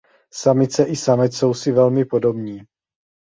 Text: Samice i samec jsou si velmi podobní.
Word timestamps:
Samice 0.33 0.83
i 0.83 0.95
samec 0.95 1.35
jsou 1.37 1.53
si 1.53 1.71
velmi 1.71 2.05
podobní. 2.05 2.61